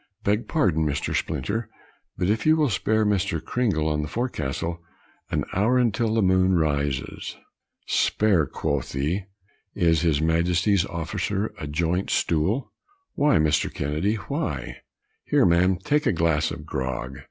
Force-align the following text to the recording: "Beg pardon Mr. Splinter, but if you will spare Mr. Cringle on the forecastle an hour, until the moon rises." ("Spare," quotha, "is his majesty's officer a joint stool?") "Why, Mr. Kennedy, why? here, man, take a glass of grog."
"Beg 0.23 0.47
pardon 0.47 0.83
Mr. 0.83 1.15
Splinter, 1.15 1.69
but 2.17 2.27
if 2.27 2.43
you 2.43 2.55
will 2.55 2.71
spare 2.71 3.05
Mr. 3.05 3.39
Cringle 3.39 3.87
on 3.87 4.01
the 4.01 4.07
forecastle 4.07 4.81
an 5.29 5.45
hour, 5.53 5.77
until 5.77 6.15
the 6.15 6.23
moon 6.23 6.55
rises." 6.55 7.37
("Spare," 7.85 8.47
quotha, 8.47 9.27
"is 9.75 10.01
his 10.01 10.19
majesty's 10.19 10.87
officer 10.87 11.53
a 11.59 11.67
joint 11.67 12.09
stool?") 12.09 12.71
"Why, 13.13 13.37
Mr. 13.37 13.71
Kennedy, 13.71 14.15
why? 14.15 14.77
here, 15.23 15.45
man, 15.45 15.77
take 15.77 16.07
a 16.07 16.11
glass 16.13 16.49
of 16.49 16.65
grog." 16.65 17.19